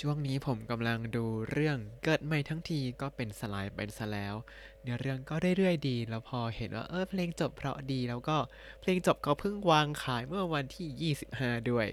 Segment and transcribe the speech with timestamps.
[0.00, 4.34] ช่วงนี้ผมกำลังดูเรื่องเกิดใหม่ทั้งทีก็เป็นสลายเป็นซะแล้ว
[4.82, 8.36] เนื้อเรื่องก็เรื่อยๆดี แล้วพอเห็นว่าเออเพลงจบเพราะดีแล้วก็
[8.80, 11.86] เพลงจบก็เพิ่งวางขายเมื่อวันที่ 25 ด้วย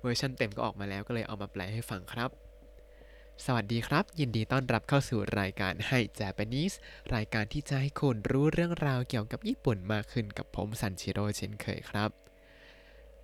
[0.00, 2.30] เวอร์ชันเต็มก็ออกมาแล้วก็เลยเอามาแปลให้ฟังครับ
[3.44, 6.76] สวัสดีครับ ยินดีต้อนรับเข้าสู่รายการให้ Japanese
[7.14, 12.10] รายการที่จะให้คุณรู้เรื่องราวเกี่ยวกับญี่ปุ่นมากขึ้นกับผมซันชิโร่เช่นเคยครับ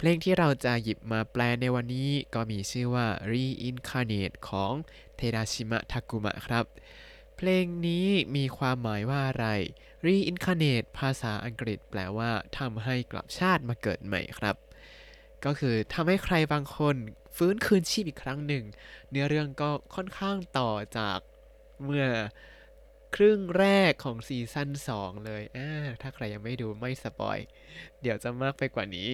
[0.02, 4.72] เพลงที่เราจะหยิบมาแปลในวันนี้ก็มีชื่อว่า Reincarnate ของ
[5.16, 6.64] เทราชิมะทากุมะครับ
[7.36, 9.46] เพลงนี้มีความหมายว่าอะไร
[10.07, 14.57] Reincarnate ภาษาอังกฤษแปลว่าทำให้กลับชาติมาเกิดใหม่ครับ
[15.44, 16.96] ก็คือทำให้ใครบางคน
[17.36, 18.64] ฟื้นคืนชีพอีกครั้งหนึ่ง
[19.10, 21.18] เนื้อเรื่องก็ค่อนข้างต่อจาก
[21.84, 22.07] เมื่อ
[23.14, 25.68] ครึ่งแรกของซีซั่น2 เลย อ่า
[26.02, 27.39] ถ้าใครยังไม่ดูไม่ spoil
[28.00, 29.10] เดี๋ยวจะมากไปกว่านี้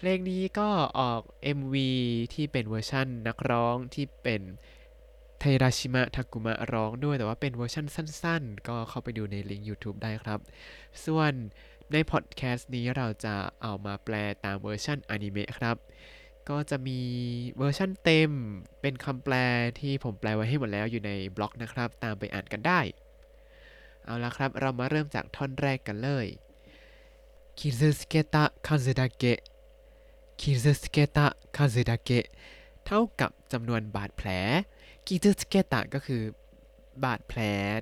[0.00, 1.22] เพลงนี้ก็ออก
[1.58, 1.74] MV
[2.34, 4.42] ที่เป็นเวอร์ชั่นนักร้องที่เป็น
[5.38, 10.40] เทราชิมะทาคุมะร้องด้วยแต่ว่าเป็นเวอร์ชั่นสั้น ๆ ก็เข้าไปดูในลิงก์ YouTube ได้ครับ
[11.04, 11.32] ส่วน
[11.92, 15.76] ในพอดแคสต์นี้เราจะเอามาแปลตามเวอร์ชั่นอนิเมะครับ
[16.48, 17.00] ก็จะมี
[17.58, 18.30] เวอร์ชั่นเต็ม
[18.80, 19.34] เป็นคำแปล
[19.80, 22.80] ที่ผมแปลไว้ให้หมดแล้วอยู่ในบล็อกนะครับ ตามไปอ่านกันได้
[24.04, 26.26] เอาละครับ เรามาเริ่มจากท่อนแรกกันเลย
[27.58, 29.40] คิซึสเกตะคันซดาเกะ
[30.37, 32.29] 傷つけた数だけ
[32.85, 34.29] เท่ากับจำนวนบาดแผล
[35.05, 36.21] 傷つけたก็คือ
[37.03, 37.39] บาดแผล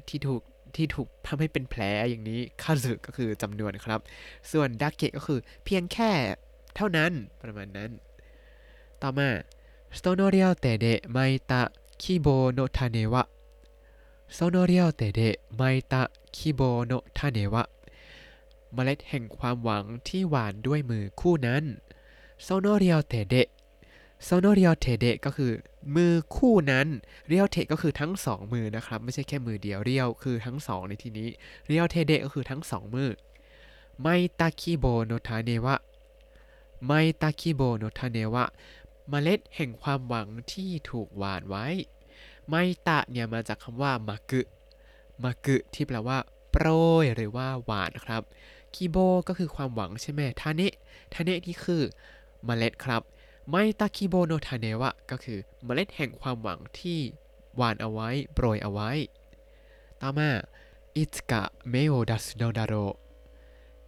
[0.10, 0.42] ที่ถูก
[0.76, 4.00] ที่ถูกทำให้เป็นแผลอย่างนี้คาซึก็คือจำนวนครับ
[4.52, 6.12] ส่วนดาเกะก็คือเพียงแค่
[6.76, 7.92] เท่านั้นประมาณนั้น
[9.02, 9.30] ต่อมา
[10.00, 13.28] その両手で巻いた希望の種は
[14.30, 17.68] その両手で巻いた希望の種は
[18.74, 21.64] เมล็ดแห่งความหวังที่หว่านด้วยมือคู่นั้น
[22.43, 23.35] その両手で
[24.25, 25.53] その両手で ก็คือ
[25.95, 26.87] มือคู่นั้น
[27.29, 31.29] เรียวเทก็คือทั้งสองมือนะครับ ไม่ใช่แค่มือเดียวเรียวคือทั้งสองในที่นี้
[31.67, 33.11] 両手で ก็คือทั้งสองมือ
[34.01, 34.07] ไม
[34.39, 35.77] ตาคิโบโนทาเนวะ
[36.87, 38.45] ไมตาคิโบโนทาเนวะ
[39.09, 41.67] เมล็ดแห่งความหวังที่ถูกหวานไว้
[42.49, 42.55] ไม
[42.89, 44.41] ตะเนี่ยมาจากคำว่ามากุ
[45.23, 46.19] มากุที่แปลว่า
[46.51, 46.67] โปร
[47.03, 48.23] ยหรือว่าหวานครับ
[48.75, 48.97] คิโบ
[49.29, 50.75] ก็คือความหวังใช่ไหมทาเนะ
[51.15, 51.83] ทาเนะนี่คือ
[52.47, 53.03] เมล็ดครับ
[53.49, 56.99] ไมตาคิโบโนทาเนวะก็คือเมล็ดแห่งความหวังที่
[57.57, 58.91] หวานเอาไว้โปรยเอาไว้
[60.01, 60.31] ต่อมา
[60.97, 62.75] いつか芽を出すのだろ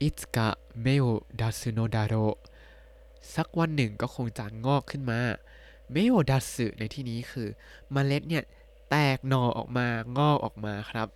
[0.02, 0.48] う いつか芽
[0.82, 2.14] を出すのだろう
[3.34, 5.20] สักวันหนึ่งก็คงจะงอกขึ้นมา
[5.92, 7.48] เมโอดัสึในที่นี้คือ
[7.92, 8.44] เมล็ดเนี่ย
[8.90, 9.86] แตกหน่อออกมา
[10.18, 11.08] งอกออกมาครับ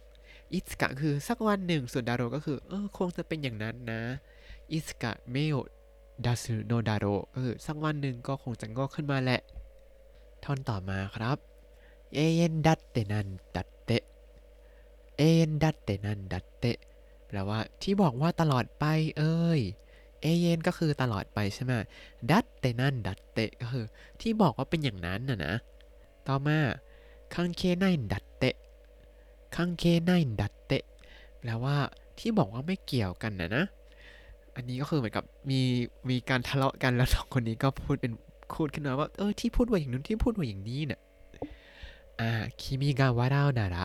[0.52, 4.02] いつか คือสักวันหนึ่งส่วน だろう ก็คือเออคงจะเป็นอย่างนั้นนะ
[4.72, 9.40] いつか芽を出すのだろう ก็คือสักวันหนึ่งก็คงจะงอกขึ้นมาแหละ
[10.44, 11.38] ท่อนต่อมาครับ
[12.14, 13.90] 永遠だってなんだって
[15.16, 16.64] 永遠だってなんだって
[17.26, 18.84] แปลว่าที่บอกว่าตลอดไป
[19.18, 19.60] เอ้ย
[20.22, 21.72] เอเยนก็คือตลอดไปใช่ไหม
[22.30, 23.84] だってなんだって ก็คือ
[24.20, 25.54] ที่บอกว่าเป็นอย่างนั้นนะนะ
[26.26, 26.58] ต่อมา
[27.34, 28.44] 関係ないだって
[29.56, 30.10] 関係な
[30.40, 30.72] いだって
[31.38, 31.76] แปลว่า
[32.18, 33.64] ที่บอกว่าไม่เกี่ยวกันนะนะ
[34.56, 35.60] อันนี้ก็คือเหมือนกับมี
[36.10, 38.12] มีการทะเลาะกันแล้วสองคนนี้ก็พูดเป็น
[38.54, 41.00] พูดขึ้นมาว่าเออที่พูดว่าอย่างนู้นที่พูดว่าอย่างนี้เนี่ย
[42.20, 42.30] อ่า
[42.60, 43.84] 君が笑うなら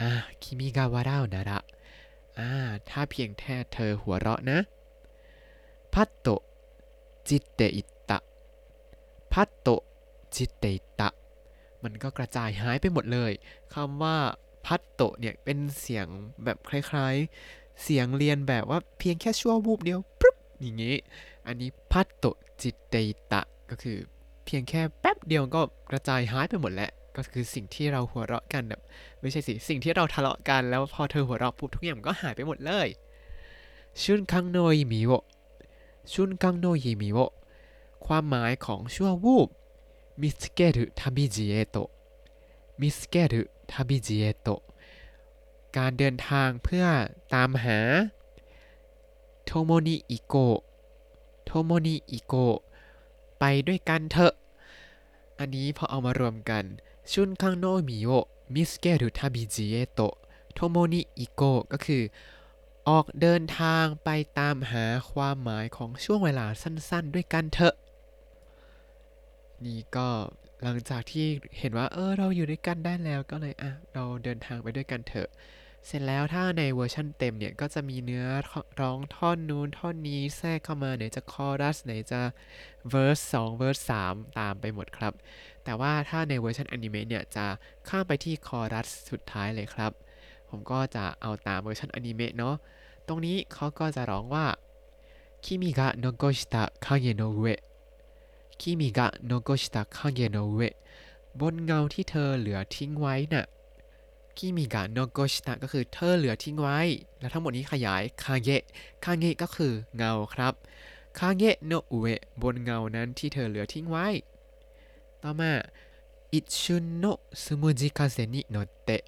[0.00, 0.10] อ่า
[0.42, 1.58] 君が笑うなら
[2.38, 2.50] อ่า
[2.88, 4.58] ถ้าเพียงแค่เธอหัวเราะนะ
[5.94, 6.28] パッと
[7.28, 9.68] 散っていった パッと
[10.34, 11.08] 散っていった
[11.82, 13.32] มันก็กระจายหายไปหมดเลย
[13.74, 14.16] คำว่า
[14.66, 16.06] パッと เนี่ยเป็นเสียง
[16.44, 20.96] แบบคล้ายๆ เสียงเลียนแบบว่าเพียงแค่ชั่ววูบเดียวปุ๊บอย่างนี้
[21.46, 22.24] อันนี้พัตโต
[22.62, 22.94] จิตเต
[23.32, 23.98] ตะก็คือ
[24.44, 28.80] เพียงแค่แป๊บเดียวก็กระจายหายไปหมดแล้ว ก็คือสิ่งที่เราหัวเราะกันแบบ
[29.20, 32.88] ไม่ใช่สิสิ่งที่เราทะเลาะกันแล้วพอเธอหัวเราะปุ๊บทุกอย่างก็หายไปหมดเลย
[34.02, 37.18] 瞬間の意味を 瞬間の意味を
[38.06, 39.48] ความหมายของชั่ววูบ
[40.20, 41.76] 見つける旅路へと
[42.80, 44.48] 見つける旅路へと
[45.78, 46.86] การเดินทางเพื่อ
[47.34, 47.78] ตามหา
[49.46, 50.34] โทโมนิอิโก
[51.44, 52.34] โทโมนิอิโก
[53.40, 54.34] ไปด้วยกันเถอะ
[55.38, 56.64] อันนี้พอเอามารวมกัน
[57.12, 61.42] 瞬間の意味を見つける旅路へと共に行こう
[61.72, 62.02] ก็คือ
[62.88, 64.08] ออกเดินทางไป
[64.38, 67.74] ตามหาความหมายของช่วงเวลาสั้นๆ ด้วยกันเถอะ
[69.64, 70.08] นี่ก็
[70.62, 71.26] หลังจากที่
[71.58, 75.28] เห็นว่า เออ เราอยู่ด้วยกันได้แล้วก็เลย อะ เราเดินทางไปด้วยกันเถอะ
[75.86, 78.26] เสร็จแล้วถ้าในเวอร์ชั่นเต็มเนี่ย ก็จะมีเนื้อ
[78.80, 82.20] ร้องท่อนนู้นท่อนนี้แทรกเข้ามาไหนจะคอรัสไหนจะ
[82.90, 85.12] verse สอง verse สามตามไปหมดครับ
[85.64, 87.46] แต่ว่าถ้าในเวอร์ชันอนิเมะเนี่ย จะ
[87.88, 89.92] ข้ามไปที่คอรัสสุดท้ายเลยครับ
[90.48, 92.54] ผมก็จะเอาตามเวอร์ชันอนิเมะเนาะ
[93.08, 94.46] ตรงนี้เขาก็จะร้องว่า
[95.44, 100.60] 君が残した影の上 君が残した影の上
[101.40, 103.46] บนเงาที่เธอเหลือทิ้งไว้น่ะ
[104.38, 106.78] 君が残した ก็คือเธอเหลือทิ้งไว้
[107.18, 108.62] แล้วทั้งหมดนี้ขยายคาเกะ
[109.04, 110.54] คาเกะก็คือเงาครับ
[111.18, 114.06] คาเกะโนอุเอะบนเงานั้นที่เธอเหลือทิ้งไว้
[115.22, 115.52] ต่อมา
[116.34, 117.04] 一瞬の
[117.42, 119.02] つむじ風に乗って 一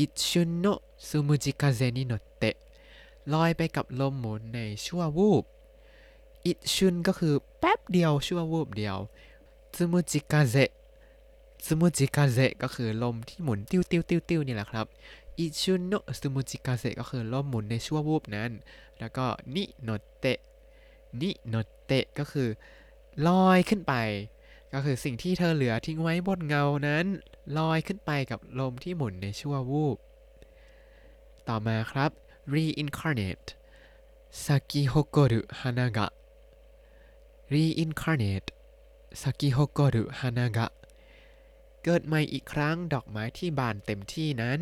[0.00, 0.66] 瞬の
[1.06, 2.56] つむじ風に乗って
[3.32, 5.44] ลอยไปกับลมหมุนในชั่ววูบ
[6.46, 8.98] 一瞬 ก็คือแป๊บเดียวชั่ววูบเดียว
[9.76, 14.86] つむじ風 つむじ風 ก็คือลมที่หมุนติ้วติ้วติ้วติ้วนี่แหละครับ
[15.38, 18.50] 一瞬のつむじ風 ก็คือลมหมุนในชั่ววูบนั้น
[18.98, 20.38] แล้วก็นิโนเตะ
[21.20, 21.54] นิโน
[21.84, 22.48] เตะก็คือ
[23.26, 23.94] ลอยขึ้นไป
[24.72, 27.06] ก็คือสิ่งที่เธอเหลือทิ้งไว้บนเงานั้น
[27.58, 29.96] ลอยขึ้นไปกับลมที่หมุนในชั่ววูบ
[31.48, 32.10] ต่อมาครับ
[32.54, 33.48] reincarnate
[34.44, 36.06] ซากิโฮโกรุฮานากะ
[37.52, 38.48] reincarnate
[39.20, 40.66] ซากิโฮโกรุฮานากะ
[41.84, 44.60] เกิดใหม่อีกครั้งดอกไม้ที่บานเต็มที่นั้น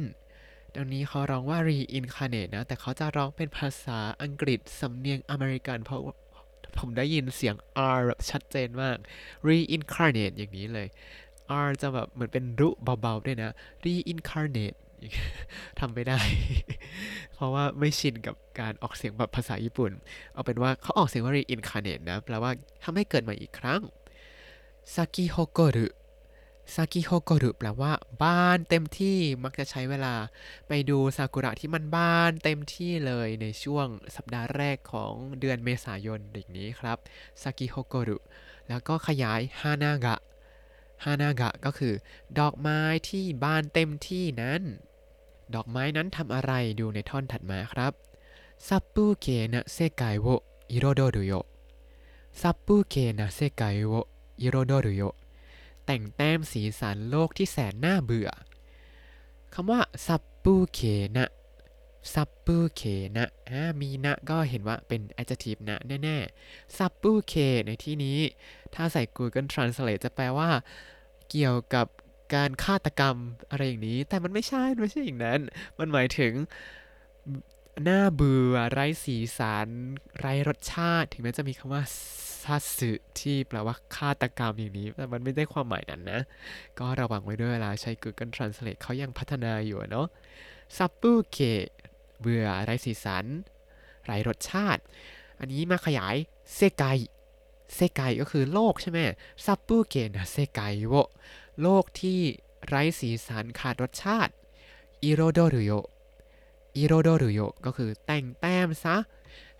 [0.75, 6.00] ดังนี้เขาร้องว่า reincarnate นะ แต่เขาจะร้องเป็นภาษาอังกฤษสำเนียงอเมริกันเพราะ
[6.79, 7.55] ผมได้ยินเสียง
[7.97, 8.97] R แบบชัดเจนมาก
[9.49, 10.88] reincarnate อย่างนี้เลย
[11.65, 13.50] R จะแบบเหมือนเป็นรุเบาๆด้วยนะ
[13.85, 14.79] reincarnate
[15.79, 16.20] ทำไม่ได้
[17.35, 19.91] เพราะว่าไม่ชินกับการออกเสียงแบบภาษาญี่ปุ่น
[20.32, 22.50] เอาเป็นว่าเขาออกเสียงว่า reincarnate นะ แปลว่า
[22.85, 23.81] ทำให้เกิดใหม่อีกครั้ง
[24.94, 25.87] saki hokoru
[26.75, 27.93] saki hokoru แปลว่า
[28.23, 30.15] บ้านเต็มที่มักจะใช้เวลา
[30.69, 33.87] ไปดูซากุระที่มันบานเต็มที่เลยในช่วง
[34.17, 36.99] สัปดาห์แรกของเดือนเมษายนอย่างนี้ครับ
[37.43, 38.19] 咲き誇る
[38.69, 40.15] แล้วก็ขยาย hanaga
[41.05, 41.94] hanaga ก็คือ
[42.38, 44.62] ดอกไม้ที่บานเต็มที่นั้น
[45.55, 47.93] ดอกไม้นั้นทำอะไรดูในท่อนถัดมาครับ
[48.69, 55.03] 殺風景な世界を彩るよ 殺風景な世界を彩るよ
[55.88, 58.31] แต่งแต้มสีสันโลกที่แสนน่าเบื่อ
[59.55, 60.81] คำว่า 殺風景
[61.17, 61.31] นะ
[62.14, 62.82] ซับปูเค
[63.17, 63.29] นะ
[63.81, 67.35] มีนะก็เห็นว่าเป็น adjective นะแน่ๆซับปูเค
[67.67, 68.19] ในที่นี้
[68.75, 70.50] ถ้าใส่ Google Translate จะแปลว่า
[71.31, 71.87] เกี่ยวกับ
[72.34, 73.17] การฆาตกรรม
[73.50, 75.41] อะไรอย่างนี้ แต่มันไม่ใช่ไม่ใช่อย่างนั้น
[75.79, 76.32] มันหมายถึง
[77.88, 79.69] น่าเบื่อไร้สีสัน
[80.19, 81.82] ไร้รสชาติ ถึงแม้จะมีคำว่า
[82.49, 82.91] ซัสึ
[83.21, 86.21] ที่แปลว่าฆาตกรรมอย่างนี้ แต่มันไม่ได้ความหมายนั้นนะ
[86.79, 90.06] ก็ระวังไว้ด้วยเวลาใช้ Google Translate เขายังพัฒนาอยู่เนาะ
[90.76, 91.38] 殺風景
[92.21, 93.25] เบื่อไร้สีสัน
[94.05, 94.83] ไร้รสชาติ
[95.39, 96.17] อันนี้มาขยาย
[96.55, 96.85] 世界
[97.75, 98.99] 世界 ก็คือโลกใช่ไหม
[99.44, 100.94] 殺風景な世界を
[101.62, 102.19] โลกที่
[102.69, 104.33] ไร้สีสันขาดรสชาติ
[105.05, 108.97] 彩るよ 彩るよ ก็คือแต่งแต้มซะ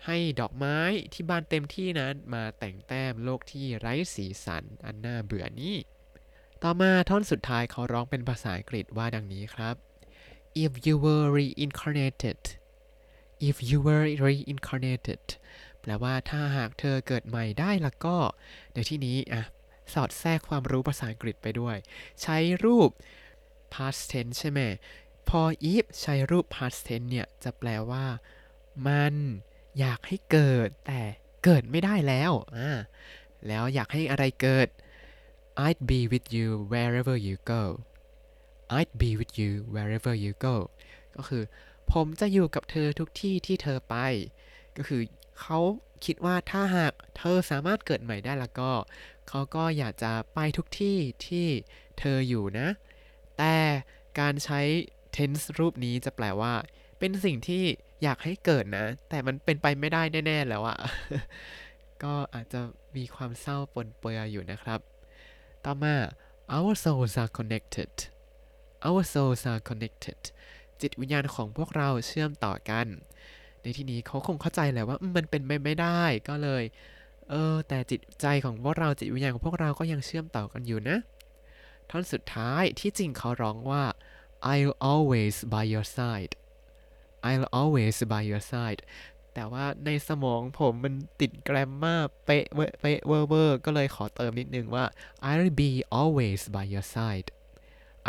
[0.05, 0.77] ให้ดอกไม้
[1.13, 5.75] ที่บานเต็มที่นั้นมาแต่งแต้มโลกที่ไร้สีสันอันน่าเบื่อนี้
[6.63, 9.75] ต่อมาท่อนสุดท้ายเขาร้องเป็นภาษาอังกฤษว่าดังนี้ครับ
[10.63, 12.41] if you were reincarnated
[13.47, 15.23] if you were reincarnated
[15.81, 18.17] แปลว่าถ้าหากเธอเกิดใหม่ได้ละก็
[18.73, 19.43] ในที่นี้อะ
[19.93, 21.77] สอดแทรกความรู้ภาษาอังกฤษไปด้วย
[22.21, 22.89] ใช้รูป
[23.73, 24.61] past tense ใช่ไหม
[25.29, 25.41] พอ
[25.73, 28.05] if ใช้รูป past tense เนี่ย จะแปลว่า
[28.87, 29.15] มัน
[29.79, 31.01] อยากให้เกิดแต่
[31.43, 32.69] เกิดไม่ได้แล้วอ่า
[33.47, 34.67] แล้วอยากให้อะไรเกิด
[35.65, 37.63] I'd be with you wherever you go
[38.77, 40.55] I'd be with you wherever you go
[41.15, 41.43] ก็คือ
[41.91, 43.95] ผมจะอยู่กับเธอทุกที่ที่เธอไป
[44.77, 45.01] ก็คือ
[45.39, 45.59] เขา
[46.05, 48.71] คิดว่าถ้าหากเธอสามารถเกิดใหม่ได้แล้วก็
[49.27, 50.97] เขาก็อยากจะไปทุกที่
[51.27, 51.47] ที่
[51.99, 52.67] เธออยู่นะ
[53.37, 53.55] แต่
[54.19, 54.61] การใช้
[55.15, 56.53] tense รูปนี้จะแปลว่า
[56.99, 57.65] เป็นสิ่งที่
[58.03, 60.77] อยากให้เกิดนะ แต่มันเป็นไปไม่ได้แน่ ๆ แล้วอะ
[62.03, 62.61] ก็อาจจะ
[62.95, 64.79] มีความเศร้าปนเปื้ออยู่นะครับ
[65.65, 65.95] ต่อมา
[66.55, 67.93] our souls are connected
[68.87, 70.19] our souls are connected
[70.81, 72.87] จิตวิญญาณของพวกเราเชื่อมต่อกัน
[73.61, 76.63] ในที่นี้เขาคงเข้าใจแหละว่ามันเป็นไปไม่ได้ก็เลย
[77.29, 80.97] เออ แต่จิตใจของพวกเราจิตวิญญาณของพวกเราก็ยังเชื่อมต่อกันอยู่นะ
[81.89, 83.83] ท่อนสุดท้ายที่จริงเขาร้องว่า
[84.51, 86.33] I'll always by your side
[87.27, 88.81] I'll always by your side
[89.33, 91.95] แต่ว่าในสมองผมมันติดแกรมมา
[92.25, 92.45] เป๊ะ
[92.81, 94.85] เป๊ะเวอร์เวอร์ก็เลยขอเติมนิดนึงว่า
[95.29, 97.27] I'll be always by your side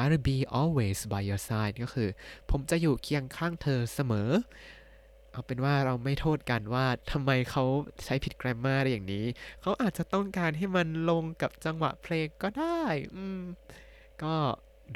[0.01, 2.09] I'll be always by your side ก็คือ
[2.51, 4.31] ผมจะอยู่เคียงข้างเธอเสมอ
[5.33, 7.65] เอาเป็นว่าเราไม่โทษกันว่าทำไมเขา
[8.05, 9.27] ใช้ผิด grammar อะไรอย่างนี้
[9.61, 12.83] เขาอาจจะต้องการให้มันลงกับจังหวะเพลงก็ได้
[13.15, 13.41] อืม
[14.23, 14.35] ก็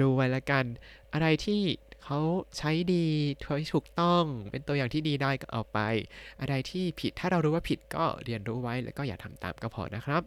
[0.00, 0.64] ดูไว้ละกัน
[1.12, 1.62] อะไรที่
[2.04, 2.20] เขา
[2.56, 3.06] ใช้ดี
[3.74, 5.78] ถูกต้องเป็นตัวอย่างที่ดีได้ก็เอาไป
[6.40, 10.22] อะไรที่ผิดถ้าเรารู้ว่าผิดก็เรียนรู้ไว้แล้วก็อย่าทำตามก็พอนะครับ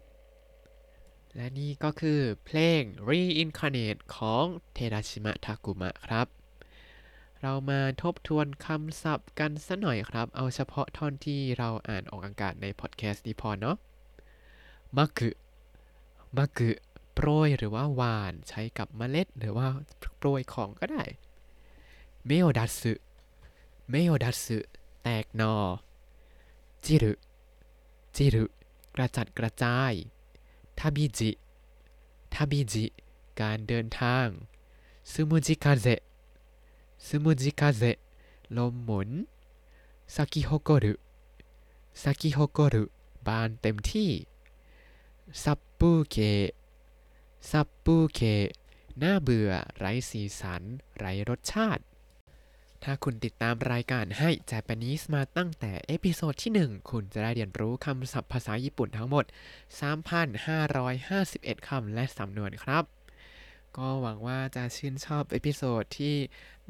[1.36, 6.28] และนี่ก็คือเพลง Reincarnate ของเทราชิมะทากุมะครับ
[7.42, 13.78] เรามาทบทวนคำศัพท์กันสัหน่อยครับ เอาเฉพาะท่อนที่เราอ่านออกอากาศในพอดแคสต์นี้พอเนาะ
[14.98, 15.30] มักึ
[16.38, 16.70] มักึ
[17.14, 19.68] โปรยหรือว่าหวานใช้กับเมล็ดหรือว่า
[20.18, 21.04] โปรยของก็ได้
[22.30, 22.94] เมโอดัสึ
[23.90, 24.58] เมโอดัสึ
[25.04, 25.56] แตกหนอ
[26.84, 27.14] จิรุ
[28.16, 28.46] จิรุ
[28.96, 29.94] กระจัดกระจาย
[30.78, 31.32] ทาบิจิ
[32.34, 32.86] ทาบิจิ
[33.40, 34.28] การเดินทาง
[35.12, 35.88] ซูมุจิคาเซ
[37.06, 37.82] ซูมุจิคาเซ
[38.56, 39.10] ลมหมุน
[40.16, 42.86] 咲き誇る 咲き誇る
[43.28, 44.12] บานเต็มที่
[45.44, 46.18] 殺風景
[47.50, 48.36] 殺風景
[49.02, 50.64] น่าเบื่อไร้สีสัน
[50.98, 51.84] ไร้รสชาติ
[52.84, 59.26] ถ้าคุณติดตามรายการให้ Japanese มาตั้งแต่ episode ที่ 1 คุณจะได้เรียนรู้คำศัพท์ภาษาญี่ปุ่นทั้งหมด
[60.46, 62.84] 3,551 คำและสำนวนครับ
[63.78, 66.16] ก็หวังว่าจะชื่นชอบ episode ที่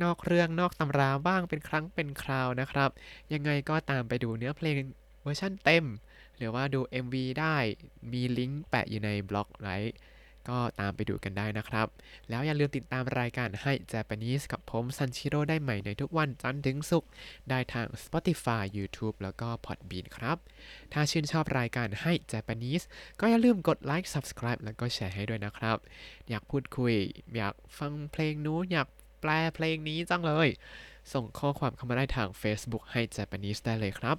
[0.04, 2.90] นอกเรื่องนอกตำราบ้างเป็นครั้งเป็นคราวนะครับ
[3.34, 4.76] ยังไงก็ตามไปดูเนื้อเพลง
[5.22, 5.86] เวอร์ชั่นเต็ม
[6.38, 7.56] หรือว่าดู MV ได้
[8.12, 9.78] มีลิงก์แปะอยู่ในบล็อกไว้
[10.50, 11.88] ก็ตามไปดูกันได้นะครับ
[12.30, 17.10] แล้วอย่าลืมติดตามรายการให้ Japanese กับผมซันชิโร่ได้ใหม่ในทุกวันจันทร์ถึงศุกร์
[17.50, 20.38] ได้ทาง Spotify YouTube แล้วก็ Podbean ครับ
[20.94, 22.86] ถ้าชื่นชอบรายการให้ Japanese
[23.20, 25.78] ก็อย่าลืมกดไลค์ Subscribe แล้วก็แชร์ให้ด้วยนะครับ
[26.30, 26.94] อยากพูดคุย
[27.36, 28.88] อยากฟังเพลงนู้นอยาก
[29.22, 30.50] แปลเพลงนี้จังเลย
[31.14, 34.18] ส่งข้อความเข้ามาได้ทาง Facebook ให้ Japanese ได้เลยครับ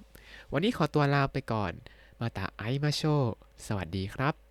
[0.51, 1.71] วันนี้ขอตัวลาไปก่อน
[2.19, 3.03] มาตาไอมาโช
[3.65, 4.48] สวัสดีครับ